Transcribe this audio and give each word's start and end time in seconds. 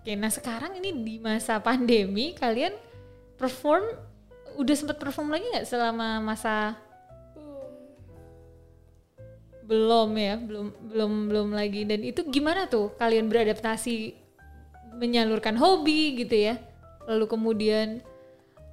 Oke, 0.00 0.16
nah 0.16 0.32
sekarang 0.32 0.80
ini 0.80 0.96
di 0.96 1.20
masa 1.20 1.60
pandemi 1.60 2.32
kalian 2.32 2.72
perform 3.36 3.84
udah 4.56 4.74
sempat 4.76 4.96
perform 4.96 5.28
lagi 5.28 5.44
nggak 5.52 5.68
selama 5.68 6.24
masa 6.24 6.72
belum 9.70 10.10
ya, 10.18 10.34
belum 10.40 10.66
belum 10.90 11.12
belum 11.30 11.48
lagi 11.54 11.86
dan 11.86 12.02
itu 12.02 12.26
gimana 12.26 12.66
tuh 12.66 12.90
kalian 12.98 13.30
beradaptasi 13.30 14.16
menyalurkan 14.98 15.54
hobi 15.54 16.18
gitu 16.18 16.48
ya. 16.48 16.58
Lalu 17.06 17.24
kemudian 17.30 18.02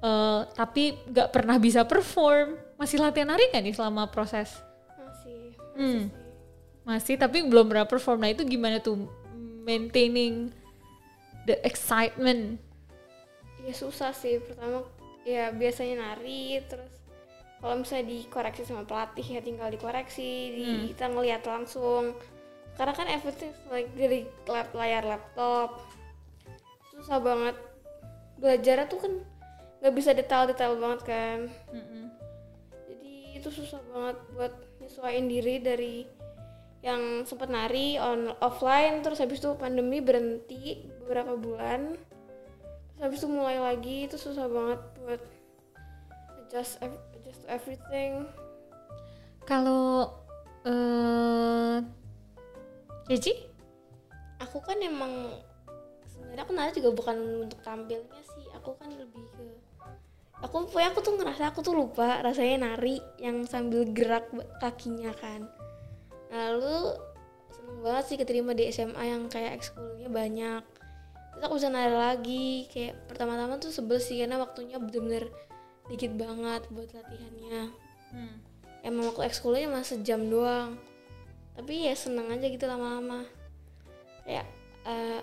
eh, 0.00 0.40
tapi 0.56 0.98
nggak 1.12 1.28
pernah 1.30 1.60
bisa 1.60 1.84
perform, 1.86 2.56
masih 2.80 2.98
latihan 2.98 3.30
nari 3.30 3.52
nggak 3.52 3.62
nih 3.68 3.74
selama 3.76 4.08
proses? 4.10 4.48
masih 4.96 5.52
masih 5.52 5.76
Hmm. 5.78 6.02
sih. 6.08 6.26
Masih 6.88 7.14
tapi 7.20 7.44
belum 7.44 7.68
pernah 7.68 7.84
perform. 7.86 8.24
Nah, 8.24 8.32
itu 8.32 8.42
gimana 8.48 8.80
tuh 8.80 9.06
maintaining 9.62 10.50
the 11.48 11.56
excitement? 11.64 12.60
ya 13.58 13.74
susah 13.74 14.14
sih 14.14 14.38
pertama 14.38 14.86
ya 15.26 15.50
biasanya 15.50 16.00
nari 16.00 16.62
terus 16.64 16.88
kalau 17.58 17.82
misalnya 17.82 18.06
dikoreksi 18.06 18.62
sama 18.62 18.86
pelatih 18.86 19.26
ya 19.26 19.40
tinggal 19.42 19.68
dikoreksi 19.68 20.54
di, 20.54 20.62
Hmm. 20.64 20.84
kita 20.94 21.04
ngelihat 21.10 21.42
langsung 21.42 22.14
karena 22.78 22.94
kan 22.94 23.10
everything 23.10 23.50
like 23.74 23.90
dari 23.98 24.24
lap, 24.46 24.70
layar 24.72 25.02
laptop 25.02 25.82
susah 26.94 27.18
banget 27.18 27.56
belajarnya 28.38 28.86
tuh 28.86 29.00
kan 29.02 29.12
nggak 29.82 29.94
bisa 29.98 30.14
detail-detail 30.14 30.78
banget 30.78 31.00
kan 31.02 31.38
Mm-mm. 31.74 32.04
jadi 32.86 33.14
itu 33.42 33.48
susah 33.50 33.82
banget 33.90 34.16
buat 34.32 34.54
nyesuaiin 34.78 35.26
diri 35.26 35.54
dari 35.58 35.96
yang 36.78 37.26
sempat 37.26 37.50
nari 37.50 37.98
on 37.98 38.30
offline 38.38 39.02
terus 39.02 39.18
habis 39.18 39.42
itu 39.42 39.50
pandemi 39.58 39.98
berhenti 39.98 40.86
beberapa 41.08 41.40
bulan. 41.40 41.96
Terus 42.92 43.00
habis 43.00 43.18
itu 43.24 43.28
mulai 43.32 43.56
lagi 43.56 44.04
itu 44.04 44.20
susah 44.20 44.44
banget 44.44 44.80
buat 45.00 45.22
adjust 46.44 46.76
ev- 46.84 47.00
adjust 47.16 47.40
to 47.40 47.48
everything. 47.48 48.28
Kalau 49.48 50.12
eh 50.68 51.80
Cici? 53.08 53.48
aku 54.38 54.60
kan 54.62 54.76
emang 54.84 55.32
sebenarnya 56.06 56.44
aku 56.44 56.52
nari 56.52 56.70
juga 56.76 56.90
bukan 56.92 57.16
untuk 57.48 57.58
tampilnya 57.64 58.20
sih. 58.36 58.44
Aku 58.60 58.76
kan 58.76 58.92
lebih 58.92 59.24
ke 59.32 59.48
aku 60.38 60.70
pokoknya 60.70 60.94
aku 60.94 61.00
tuh 61.02 61.14
ngerasa 61.18 61.50
aku 61.50 61.60
tuh 61.66 61.74
lupa 61.74 62.22
rasanya 62.22 62.68
nari 62.68 63.00
yang 63.16 63.48
sambil 63.48 63.88
gerak 63.88 64.28
kakinya 64.60 65.10
kan. 65.16 65.48
Lalu 66.28 67.00
seneng 67.48 67.78
banget 67.80 68.04
sih 68.12 68.16
keterima 68.20 68.52
di 68.52 68.68
SMA 68.68 69.02
yang 69.08 69.26
kayak 69.32 69.56
ekskulnya 69.58 70.12
banyak 70.12 70.62
terus 71.38 71.46
aku 71.46 71.54
bisa 71.62 71.70
nari 71.70 71.94
lagi 71.94 72.46
kayak 72.66 73.06
pertama-tama 73.06 73.62
tuh 73.62 73.70
sebel 73.70 74.02
sih 74.02 74.18
karena 74.18 74.42
waktunya 74.42 74.76
bener-bener 74.76 75.30
dikit 75.86 76.12
banget 76.18 76.66
buat 76.68 76.90
latihannya 76.90 77.70
Hmm. 78.08 78.40
emang 78.82 79.12
waktu 79.12 79.28
ekskulnya 79.28 79.68
cuma 79.68 79.84
sejam 79.84 80.26
doang 80.26 80.80
tapi 81.52 81.86
ya 81.86 81.94
seneng 81.94 82.32
aja 82.32 82.48
gitu 82.48 82.64
lama-lama 82.64 83.22
kayak 84.24 84.48
eh 84.82 85.20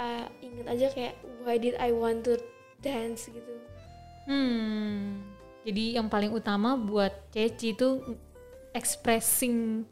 eh, 0.00 0.26
inget 0.40 0.66
aja 0.66 0.86
kayak 0.96 1.14
why 1.44 1.60
did 1.60 1.76
I 1.76 1.92
want 1.92 2.24
to 2.24 2.40
dance 2.80 3.28
gitu 3.28 3.54
Hmm. 4.22 5.18
Jadi 5.62 5.98
yang 5.98 6.06
paling 6.06 6.30
utama 6.30 6.78
buat 6.78 7.10
Ceci 7.30 7.74
itu 7.74 8.02
expressing 8.70 9.82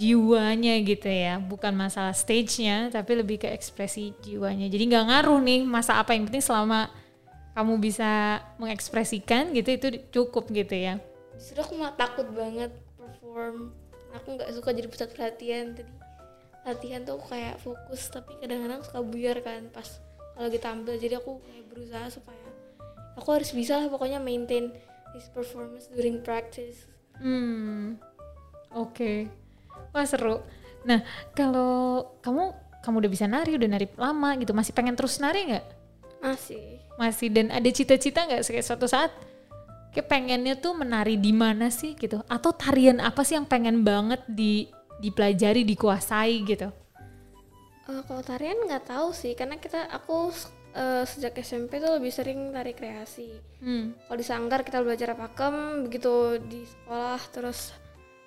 jiwanya 0.00 0.80
gitu 0.80 1.06
ya, 1.06 1.36
bukan 1.36 1.76
masalah 1.76 2.16
stage-nya, 2.16 2.88
tapi 2.88 3.20
lebih 3.20 3.36
ke 3.36 3.52
ekspresi 3.52 4.16
jiwanya. 4.24 4.66
Jadi 4.66 4.88
nggak 4.88 5.04
ngaruh 5.12 5.36
nih 5.44 5.60
masa 5.68 6.00
apa 6.00 6.16
yang 6.16 6.24
penting 6.24 6.40
selama 6.40 6.88
kamu 7.52 7.76
bisa 7.76 8.40
mengekspresikan 8.56 9.52
gitu 9.52 9.68
itu 9.76 9.88
cukup 10.08 10.48
gitu 10.48 10.72
ya. 10.72 10.96
justru 11.34 11.60
aku 11.60 11.72
malah 11.76 11.96
takut 11.96 12.28
banget 12.32 12.68
perform 12.94 13.74
aku 14.12 14.38
nggak 14.38 14.48
suka 14.54 14.70
jadi 14.70 14.88
pusat 14.88 15.08
perhatian 15.10 15.72
jadi 15.72 15.92
latihan 16.62 17.00
tuh 17.02 17.16
aku 17.16 17.32
kayak 17.32 17.56
fokus 17.58 18.06
tapi 18.08 18.36
kadang-kadang 18.38 18.84
suka 18.84 19.00
buyar 19.00 19.40
kan 19.40 19.66
pas 19.72 19.88
kalau 20.36 20.46
lagi 20.46 20.60
tampil 20.60 20.94
jadi 20.94 21.16
aku 21.16 21.40
kayak 21.42 21.64
berusaha 21.66 22.06
supaya 22.12 22.46
aku 23.16 23.28
harus 23.32 23.50
bisa 23.50 23.80
lah 23.80 23.88
pokoknya 23.88 24.20
maintain 24.20 24.68
this 25.10 25.26
performance 25.32 25.88
during 25.90 26.20
practice 26.20 26.86
Hmm. 27.16 28.00
Oke. 28.72 29.28
Wah 29.90 30.06
seru. 30.06 30.40
Nah, 30.86 31.02
kalau 31.34 32.06
kamu 32.22 32.54
kamu 32.80 32.96
udah 33.04 33.10
bisa 33.12 33.26
nari, 33.28 33.60
udah 33.60 33.68
nari 33.68 33.86
lama 33.92 34.30
gitu, 34.40 34.56
masih 34.56 34.72
pengen 34.72 34.96
terus 34.96 35.20
nari 35.20 35.52
nggak? 35.52 35.66
masih 36.20 36.76
Masih 37.00 37.32
dan 37.32 37.48
ada 37.48 37.64
cita-cita 37.72 38.28
nggak 38.28 38.44
kayak 38.44 38.64
suatu 38.64 38.84
saat 38.84 39.08
kayak 39.96 40.04
pengennya 40.04 40.52
tuh 40.60 40.76
menari 40.76 41.16
di 41.16 41.32
mana 41.32 41.72
sih 41.72 41.96
gitu? 41.96 42.20
Atau 42.28 42.52
tarian 42.52 43.00
apa 43.00 43.24
sih 43.24 43.40
yang 43.40 43.48
pengen 43.48 43.80
banget 43.84 44.20
di 44.28 44.68
dipelajari, 45.00 45.64
dikuasai 45.64 46.44
gitu? 46.44 46.68
Eh, 47.88 48.02
kalau 48.04 48.22
tarian 48.22 48.68
nggak 48.68 48.84
tahu 48.86 49.10
sih 49.16 49.32
karena 49.32 49.56
kita 49.56 49.88
aku 49.88 50.30
eh, 50.76 51.02
sejak 51.08 51.34
SMP 51.40 51.82
tuh 51.82 51.98
lebih 51.98 52.12
sering 52.14 52.54
tari 52.54 52.72
kreasi 52.76 53.32
Hmm. 53.60 53.92
kalau 54.08 54.16
di 54.16 54.24
sanggar 54.24 54.60
kita 54.64 54.80
belajar 54.80 55.12
pakem 55.12 55.84
begitu 55.84 56.40
di 56.48 56.64
sekolah 56.64 57.20
terus 57.28 57.76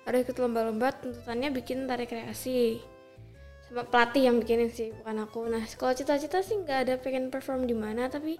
ada 0.04 0.16
ikut 0.16 0.36
lomba-lomba 0.36 0.92
tuntutannya 0.94 1.48
bikin 1.50 1.84
tari 1.84 2.04
kreasi 2.04 2.80
sama 3.64 3.84
pelatih 3.84 4.28
yang 4.28 4.36
bikinin 4.36 4.68
sih 4.68 4.92
bukan 5.00 5.24
aku 5.24 5.48
nah 5.48 5.64
kalau 5.74 5.92
cita-cita 5.92 6.40
sih 6.40 6.60
nggak 6.60 6.78
ada 6.84 6.94
pengen 6.96 7.28
perform 7.28 7.64
di 7.64 7.72
mana 7.72 8.06
tapi 8.06 8.36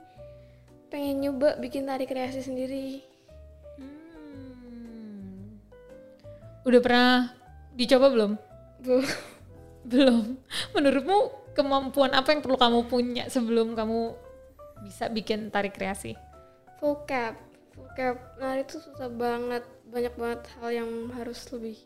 pengen 0.89 1.21
nyoba 1.21 1.57
bikin 1.57 1.85
tari 1.85 2.05
kreasi 2.05 2.41
sendiri 2.41 3.01
Hmm. 3.75 5.59
Udah 6.63 6.81
pernah 6.81 7.35
dicoba 7.73 8.07
belum? 8.09 8.33
Bu- 8.81 9.03
Belum. 9.91 10.39
Menurutmu 10.73 11.19
kemampuan 11.53 12.15
apa 12.15 12.33
yang 12.33 12.41
perlu 12.41 12.57
kamu 12.57 12.87
punya 12.87 13.27
sebelum 13.27 13.75
kamu 13.75 14.15
bisa 14.83 15.09
bikin 15.09 15.51
tari 15.51 15.69
kreasi? 15.69 16.15
vocab 16.79 17.33
vocab 17.73 18.17
nah 18.37 18.61
itu 18.61 18.77
susah 18.77 19.09
banget 19.09 19.65
banyak 19.95 20.15
banget 20.19 20.41
hal 20.59 20.71
yang 20.75 20.91
harus 21.15 21.39
lebih 21.55 21.79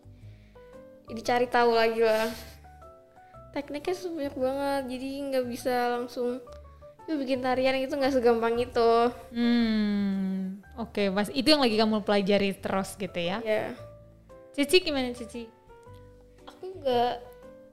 dicari 1.13 1.45
tahu 1.45 1.77
lagi 1.77 2.01
lah. 2.01 2.33
Tekniknya 3.53 3.93
banyak 3.93 4.37
banget 4.37 4.83
jadi 4.97 5.09
nggak 5.29 5.45
bisa 5.45 5.75
langsung 6.01 6.41
"Yuk 7.09 7.25
bikin 7.25 7.41
tarian 7.41 7.77
itu 7.77 7.97
nggak 7.97 8.17
segampang 8.17 8.57
itu. 8.61 8.93
Hmm, 9.33 10.61
oke, 10.77 11.09
mas. 11.13 11.33
Itu 11.33 11.53
yang 11.53 11.65
lagi 11.65 11.77
kamu 11.81 12.05
pelajari 12.05 12.53
terus 12.57 12.97
gitu 12.97 13.17
ya? 13.17 13.41
ya 13.45 13.73
Cici 14.53 14.81
gimana 14.85 15.13
Cici? 15.13 15.49
aku 16.49 16.65
nggak 16.81 17.15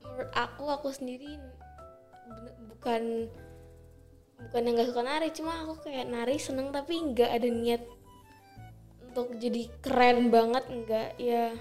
menurut 0.03 0.31
aku 0.35 0.63
aku 0.69 0.87
sendiri 0.93 1.41
bukan 2.75 3.31
bukan 4.47 4.61
yang 4.67 4.73
nggak 4.79 4.89
suka 4.91 5.01
nari. 5.03 5.27
Cuma 5.35 5.51
aku 5.63 5.83
kayak 5.83 6.07
nari 6.11 6.39
seneng 6.39 6.71
tapi 6.75 6.95
nggak 6.95 7.31
ada 7.31 7.47
niat 7.51 7.83
untuk 9.15 9.31
jadi 9.39 9.71
keren 9.79 10.27
banget 10.27 10.67
nggak 10.67 11.09
ya 11.15 11.55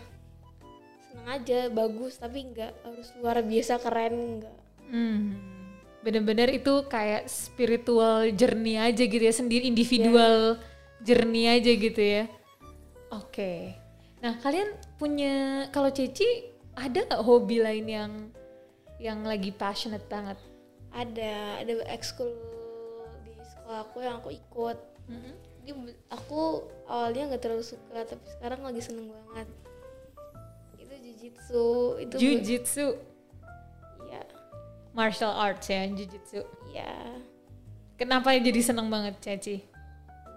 seneng 1.06 1.28
aja 1.30 1.70
bagus 1.70 2.18
tapi 2.18 2.50
nggak 2.50 2.82
harus 2.82 3.14
luar 3.22 3.46
biasa 3.46 3.78
keren 3.78 4.42
nggak 4.42 4.56
Hmm, 4.84 5.38
bener-bener 6.04 6.60
itu 6.60 6.84
kayak 6.90 7.24
spiritual 7.30 8.28
journey 8.36 8.76
aja 8.76 9.00
gitu 9.00 9.22
ya, 9.22 9.32
sendiri 9.32 9.64
individual 9.64 10.60
journey 11.00 11.48
aja 11.48 11.72
gitu 11.72 12.02
ya. 12.04 12.28
Oke, 13.08 13.72
nah 14.20 14.36
kalian 14.44 14.76
punya 15.00 15.66
kalau 15.72 15.88
Cici 15.88 16.52
ada 16.76 17.06
nggak 17.08 17.24
hobi 17.24 17.64
lain 17.64 17.86
yang 17.88 18.12
yang 19.00 19.24
lagi 19.24 19.56
passionate 19.56 20.04
banget? 20.04 20.36
ada 20.94 21.58
ada 21.58 21.72
ekskul 21.90 22.30
di 23.26 23.34
sekolah 23.42 23.90
aku 23.90 23.98
yang 23.98 24.22
aku 24.22 24.30
ikut 24.30 24.78
Mm-mm. 25.10 25.34
Jadi 25.34 25.53
aku 26.12 26.66
awalnya 26.90 27.32
nggak 27.32 27.42
terlalu 27.42 27.64
suka 27.64 28.04
tapi 28.04 28.24
sekarang 28.36 28.60
lagi 28.60 28.80
seneng 28.84 29.08
banget. 29.08 29.48
Itu 30.76 30.94
jujitsu 31.00 31.66
itu 32.02 32.14
Jujitsu, 32.20 32.86
ya 34.10 34.22
martial 34.92 35.32
arts 35.32 35.72
ya, 35.72 35.88
jujitsu. 35.88 36.44
ya 36.74 36.92
Kenapa 37.94 38.34
jadi 38.34 38.58
seneng 38.58 38.90
banget 38.90 39.14
Cici? 39.22 39.62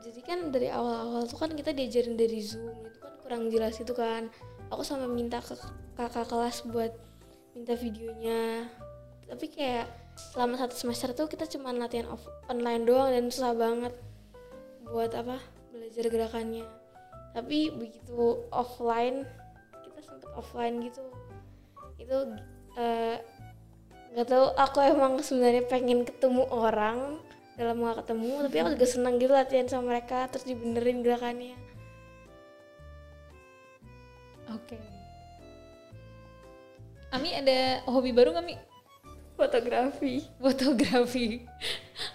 jadi 0.08 0.24
kan 0.24 0.40
dari 0.56 0.72
awal-awal 0.72 1.28
tuh 1.28 1.36
kan 1.36 1.52
kita 1.52 1.76
diajarin 1.76 2.16
dari 2.16 2.40
zoom 2.40 2.72
itu 2.88 2.98
kan 3.04 3.14
kurang 3.20 3.44
jelas 3.52 3.76
itu 3.76 3.92
kan. 3.92 4.32
Aku 4.72 4.80
sama 4.86 5.04
minta 5.04 5.44
ke 5.44 5.52
kakak 6.00 6.32
kelas 6.32 6.64
buat 6.70 6.96
minta 7.52 7.76
videonya. 7.76 8.72
Tapi 9.28 9.52
kayak 9.52 9.92
selama 10.32 10.56
satu 10.56 10.76
semester 10.80 11.12
tuh 11.12 11.28
kita 11.28 11.44
cuma 11.52 11.76
latihan 11.76 12.08
off 12.08 12.24
online 12.48 12.88
doang 12.88 13.12
dan 13.12 13.28
susah 13.28 13.52
banget 13.52 13.94
buat 14.92 15.12
apa 15.14 15.38
belajar 15.72 16.06
gerakannya 16.08 16.66
tapi 17.36 17.70
begitu 17.70 18.48
offline 18.50 19.28
kita 19.86 20.00
sempet 20.02 20.32
offline 20.34 20.82
gitu 20.82 21.04
itu 22.02 22.18
eh, 22.80 23.20
nggak 24.16 24.28
tahu 24.28 24.46
aku 24.56 24.78
emang 24.82 25.20
sebenarnya 25.22 25.64
pengen 25.68 26.08
ketemu 26.08 26.48
orang 26.50 27.20
dalam 27.58 27.82
nggak 27.82 28.06
ketemu 28.06 28.32
tapi 28.48 28.56
aku 28.62 28.70
juga 28.78 28.88
senang 28.88 29.14
gitu 29.18 29.34
latihan 29.34 29.68
sama 29.68 29.98
mereka 29.98 30.30
terus 30.30 30.46
dibenerin 30.46 31.02
gerakannya 31.02 31.58
Oke. 34.48 34.80
Ami 37.12 37.36
ada 37.36 37.84
hobi 37.88 38.16
baru 38.16 38.32
nggak 38.36 38.48
Mi? 38.48 38.56
fotografi 39.38 40.26
Fotografi. 40.42 41.46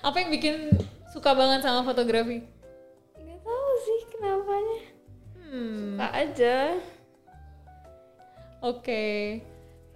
Apa 0.03 0.17
yang 0.27 0.31
bikin 0.35 0.75
suka 1.15 1.37
banget 1.37 1.63
sama 1.63 1.87
fotografi? 1.87 2.43
Aja 6.23 6.79
Oke. 8.63 9.43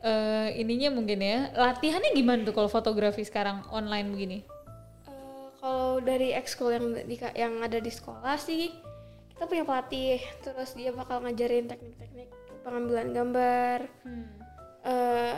Eh, 0.02 0.48
ininya 0.58 0.90
mungkin 0.90 1.22
ya. 1.22 1.54
Latihannya 1.54 2.10
gimana 2.18 2.42
tuh 2.42 2.50
kalau 2.50 2.66
fotografi 2.66 3.22
sekarang 3.22 3.62
online 3.70 4.10
begini? 4.10 4.38
Eh, 5.06 5.46
kalau 5.62 6.02
dari 6.02 6.34
ekskul 6.34 6.74
yang 6.74 6.86
di, 7.06 7.16
yang 7.38 7.62
ada 7.62 7.78
di 7.78 7.90
sekolah 7.90 8.34
sih 8.38 8.74
kita 9.36 9.46
punya 9.46 9.68
pelatih 9.68 10.18
terus 10.40 10.72
dia 10.74 10.90
bakal 10.96 11.20
ngajarin 11.20 11.68
teknik-teknik 11.68 12.32
pengambilan 12.64 13.12
gambar 13.12 13.78
Hmm. 14.00 14.32
eh, 14.82 15.36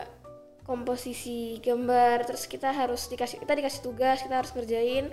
komposisi 0.63 1.59
gambar 1.59 2.29
terus 2.29 2.47
kita 2.47 2.71
harus 2.71 3.11
dikasih 3.11 3.43
kita 3.43 3.59
dikasih 3.59 3.81
tugas 3.83 4.23
kita 4.23 4.39
harus 4.39 4.53
kerjain 4.55 5.11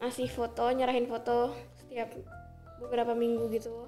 ngasih 0.00 0.32
foto 0.32 0.64
nyerahin 0.72 1.04
foto 1.10 1.52
setiap 1.76 2.08
beberapa 2.80 3.12
minggu 3.12 3.52
gitu 3.52 3.84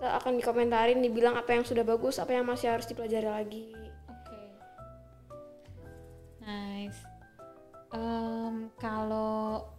akan 0.00 0.36
dikomentarin 0.36 1.00
dibilang 1.00 1.40
apa 1.40 1.56
yang 1.56 1.64
sudah 1.64 1.80
bagus 1.80 2.20
apa 2.20 2.36
yang 2.36 2.44
masih 2.44 2.68
harus 2.68 2.84
dipelajari 2.84 3.28
lagi 3.28 3.64
Oke. 4.12 4.40
Nice. 6.44 7.00
Em, 7.96 8.68
kalau 8.76 9.72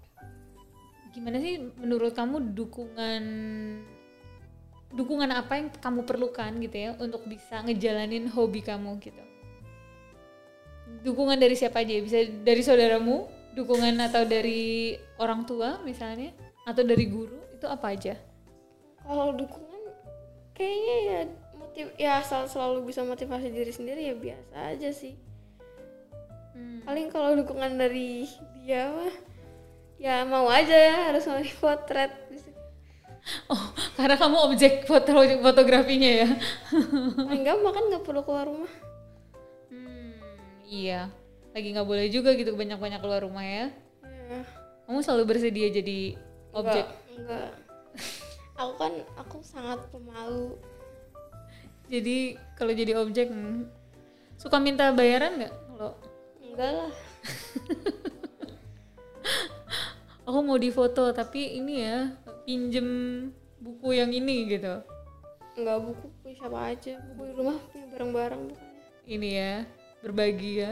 gimana 1.14 1.38
sih 1.42 1.62
menurut 1.78 2.14
kamu 2.14 2.54
dukungan 2.54 3.24
dukungan 4.94 5.30
apa 5.34 5.54
yang 5.60 5.68
kamu 5.74 6.02
perlukan 6.08 6.52
gitu 6.64 6.78
ya 6.78 6.90
untuk 6.98 7.26
bisa 7.30 7.62
ngejalanin 7.62 8.26
hobi 8.32 8.66
kamu 8.66 8.98
gitu? 9.04 9.24
Dukungan 11.04 11.38
dari 11.38 11.54
siapa 11.54 11.84
aja? 11.84 12.00
Bisa 12.00 12.26
dari 12.42 12.64
saudaramu, 12.64 13.28
dukungan 13.54 14.00
atau 14.02 14.24
dari 14.24 14.96
orang 15.20 15.44
tua 15.44 15.84
misalnya, 15.84 16.32
atau 16.64 16.82
dari 16.82 17.06
guru 17.06 17.38
itu 17.54 17.68
apa 17.68 17.92
aja? 17.92 18.16
kalau 19.08 19.32
dukungan 19.32 19.67
kayaknya 20.58 20.96
ya 21.06 21.20
motiv 21.56 21.86
ya 21.96 22.12
asal 22.18 22.44
selalu 22.44 22.90
bisa 22.90 23.02
motivasi 23.02 23.48
diri 23.48 23.70
sendiri 23.70 24.02
ya 24.04 24.16
biasa 24.16 24.56
aja 24.74 24.90
sih 24.90 25.14
Hmm. 26.52 26.82
paling 26.82 27.14
kalau 27.14 27.38
dukungan 27.38 27.78
dari 27.78 28.26
dia 28.58 28.90
mah 28.90 29.14
ya 29.96 30.26
mau 30.26 30.50
aja 30.50 30.74
ya 30.74 30.96
harus 31.08 31.22
mau 31.24 31.38
potret 31.62 32.10
Oh, 33.46 33.60
karena 33.94 34.16
kamu 34.16 34.40
objek 34.48 34.88
foto 34.88 35.12
fotografinya 35.38 36.24
ya? 36.24 36.30
paling 37.14 37.44
gampang 37.44 37.74
kan 37.76 37.84
nggak 37.86 38.02
perlu 38.02 38.24
keluar 38.24 38.48
rumah 38.48 38.72
Hmm, 39.68 40.16
iya. 40.64 41.12
Lagi 41.52 41.76
nggak 41.76 41.84
boleh 41.84 42.08
juga 42.08 42.32
gitu 42.34 42.56
banyak-banyak 42.56 42.98
keluar 42.98 43.20
rumah 43.20 43.44
ya. 43.44 43.68
ya, 44.02 44.40
Kamu 44.88 45.04
selalu 45.04 45.24
bersedia 45.28 45.68
jadi 45.68 46.16
objek. 46.56 46.88
enggak, 46.88 47.12
enggak. 47.20 47.52
aku 48.58 48.74
kan 48.76 48.94
aku 49.22 49.38
sangat 49.46 49.80
pemalu 49.94 50.58
Jadi 51.88 52.36
kalau 52.60 52.74
jadi 52.76 53.00
objek 53.00 53.32
hmm, 53.32 53.64
suka 54.36 54.60
minta 54.60 54.92
bayaran 54.92 55.40
nggak? 55.40 55.54
Kalau 55.56 55.92
enggak 56.44 56.72
lah 56.76 56.92
aku 60.28 60.40
mau 60.44 60.60
difoto 60.60 61.16
tapi 61.16 61.64
ini 61.64 61.88
ya 61.88 62.12
pinjem 62.44 62.88
buku 63.64 63.96
yang 63.96 64.12
ini 64.12 64.52
gitu. 64.52 64.84
enggak 65.56 65.80
buku 65.80 66.06
punya 66.22 66.36
siapa 66.36 66.60
aja 66.76 66.94
buku 67.14 67.22
di 67.24 67.34
rumah 67.40 67.58
punya 67.72 67.88
barang-barang 67.96 68.44
Ini 69.08 69.30
ya 69.32 69.54
berbagi 70.04 70.52
ya. 70.60 70.72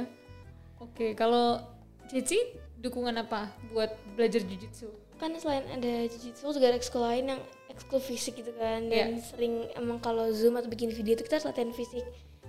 Oke, 0.83 1.15
kalau 1.15 1.63
Cici 2.05 2.37
dukungan 2.77 3.17
apa 3.17 3.49
buat 3.71 3.89
belajar 4.13 4.43
jujitsu? 4.43 4.91
Kan 5.15 5.31
selain 5.39 5.63
ada 5.71 6.07
jujitsu 6.11 6.43
juga 6.51 6.71
ada 6.71 6.77
ekskul 6.77 7.03
lain 7.03 7.35
yang 7.35 7.41
ekskul 7.71 7.99
fisik 8.03 8.39
gitu 8.39 8.51
kan 8.55 8.87
dan 8.87 9.19
sering 9.19 9.67
emang 9.75 9.99
kalau 9.99 10.31
zoom 10.31 10.59
atau 10.59 10.67
bikin 10.67 10.91
video 10.91 11.15
itu 11.15 11.23
kita 11.23 11.39
harus 11.39 11.47
latihan 11.47 11.71
fisik 11.71 12.03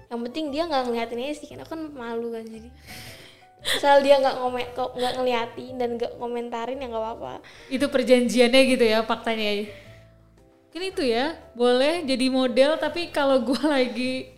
yang 0.06 0.20
penting 0.22 0.54
dia 0.54 0.66
nggak 0.66 0.86
ngeliatin 0.86 1.18
aja 1.22 1.34
sih 1.34 1.50
kan 1.50 1.62
aku 1.62 1.74
kan 1.74 1.82
malu 1.94 2.30
kan 2.30 2.46
jadi 2.46 2.70
asal 3.76 3.98
dia 3.98 4.22
nggak 4.22 4.36
ngomen 4.38 4.66
kok 4.78 4.94
nggak 4.94 5.12
ngeliatin 5.18 5.74
dan 5.74 5.98
nggak 5.98 6.12
komentarin 6.18 6.78
ya 6.78 6.86
nggak 6.86 7.02
apa-apa 7.02 7.34
Itu 7.66 7.90
perjanjiannya 7.90 8.62
gitu 8.70 8.84
ya 8.86 9.02
faktanya. 9.02 9.66
Mungkin 10.70 10.92
itu 10.92 11.02
ya, 11.08 11.34
boleh 11.56 12.04
jadi 12.04 12.26
model 12.28 12.76
tapi 12.76 13.08
kalau 13.08 13.40
gue 13.40 13.62
lagi 13.80 14.28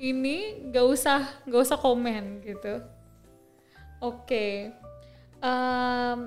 ini 0.00 0.66
nggak 0.72 0.86
usah 0.88 1.20
nggak 1.44 1.62
usah 1.62 1.78
komen 1.78 2.42
gitu. 2.42 2.80
Oke. 4.00 4.72
Em, 5.38 6.18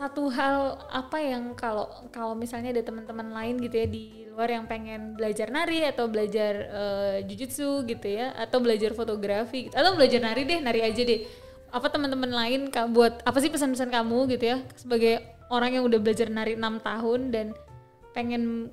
satu 0.00 0.32
hal 0.32 0.80
apa 0.88 1.20
yang 1.20 1.52
kalau 1.52 1.84
kalau 2.08 2.32
misalnya 2.32 2.72
ada 2.72 2.80
teman-teman 2.80 3.36
lain 3.36 3.60
gitu 3.60 3.76
ya 3.76 3.84
di 3.84 4.24
luar 4.32 4.48
yang 4.48 4.64
pengen 4.64 5.12
belajar 5.12 5.52
nari 5.52 5.84
atau 5.84 6.08
belajar 6.08 6.52
eh, 6.72 7.16
jujitsu 7.28 7.84
gitu 7.84 8.08
ya 8.08 8.32
atau 8.32 8.64
belajar 8.64 8.96
fotografi 8.96 9.68
gitu, 9.68 9.76
atau 9.76 9.92
belajar 9.92 10.24
nari 10.24 10.48
deh 10.48 10.56
nari 10.64 10.80
aja 10.80 11.04
deh 11.04 11.28
apa 11.68 11.84
teman-teman 11.92 12.32
lain 12.32 12.60
buat 12.96 13.20
apa 13.28 13.38
sih 13.44 13.52
pesan-pesan 13.52 13.92
kamu 13.92 14.32
gitu 14.32 14.56
ya 14.56 14.64
sebagai 14.72 15.20
orang 15.52 15.76
yang 15.76 15.84
udah 15.84 16.00
belajar 16.00 16.32
nari 16.32 16.56
enam 16.56 16.80
tahun 16.80 17.28
dan 17.28 17.46
pengen 18.16 18.72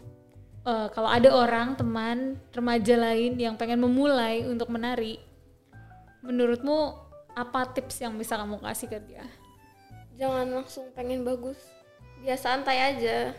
eh, 0.63 0.88
kalau 0.95 1.12
ada 1.12 1.27
orang 1.35 1.75
teman 1.75 2.39
remaja 2.56 2.95
lain 2.95 3.35
yang 3.35 3.59
pengen 3.59 3.83
memulai 3.83 4.47
untuk 4.47 4.71
menari 4.71 5.19
menurutmu 6.24 7.03
apa 7.35 7.68
tips 7.75 8.00
yang 8.00 8.15
bisa 8.15 8.39
kamu 8.39 8.63
kasih 8.63 8.88
ke 8.88 9.03
dia? 9.03 9.27
Jangan 10.17 10.49
langsung 10.49 10.89
pengen 10.97 11.21
bagus. 11.21 11.57
Biasa 12.25 12.57
santai 12.57 12.77
aja. 12.81 13.31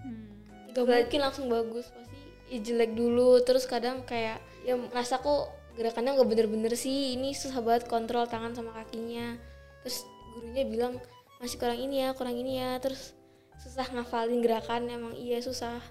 Hmm. 0.00 0.30
gak 0.72 0.86
mungkin 0.86 1.20
langsung 1.20 1.46
bagus. 1.50 1.90
Pasti 1.90 2.16
ya 2.48 2.58
jelek 2.62 2.94
dulu. 2.94 3.42
Terus 3.42 3.66
kadang 3.66 4.06
kayak 4.06 4.38
ya 4.62 4.78
ngerasa 4.78 5.20
kok 5.20 5.50
gerakannya 5.74 6.16
nggak 6.16 6.30
bener-bener 6.30 6.72
sih. 6.78 7.18
Ini 7.18 7.34
susah 7.34 7.60
banget 7.60 7.90
kontrol 7.90 8.24
tangan 8.30 8.54
sama 8.54 8.72
kakinya. 8.72 9.34
Terus 9.82 10.06
gurunya 10.32 10.64
bilang 10.64 11.02
masih 11.42 11.58
kurang 11.60 11.82
ini 11.82 12.06
ya 12.06 12.14
kurang 12.14 12.38
ini 12.38 12.62
ya. 12.62 12.78
Terus 12.78 13.12
susah 13.60 13.90
ngafalin 13.90 14.40
gerakan 14.40 14.86
emang 14.86 15.14
iya 15.18 15.42
susah. 15.42 15.82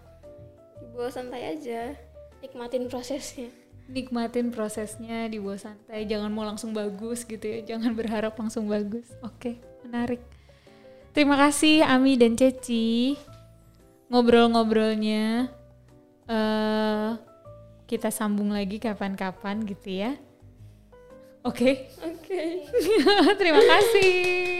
Dibawa 0.79 1.11
santai 1.11 1.59
aja. 1.59 1.91
Nikmatin 2.39 2.87
prosesnya. 2.87 3.51
Nikmatin 3.85 4.49
prosesnya 4.49 5.27
dibawa 5.27 5.59
santai. 5.59 6.07
Jangan 6.07 6.31
mau 6.31 6.47
langsung 6.47 6.71
bagus 6.71 7.27
gitu 7.27 7.43
ya. 7.43 7.75
Jangan 7.75 7.91
berharap 7.99 8.33
langsung 8.39 8.71
bagus. 8.71 9.11
Oke 9.21 9.74
menarik. 9.95 10.19
Terima 11.15 11.39
kasih 11.39 11.87
Ami 11.87 12.19
dan 12.19 12.35
Ceci. 12.35 13.15
Ngobrol-ngobrolnya 14.11 15.47
eh 16.27 17.09
kita 17.87 18.11
sambung 18.11 18.51
lagi 18.51 18.75
kapan-kapan 18.83 19.63
gitu 19.63 20.03
ya. 20.03 20.11
Oke? 21.47 21.87
Oke. 22.03 22.67
Terima 23.39 23.63
kasih 23.63 24.54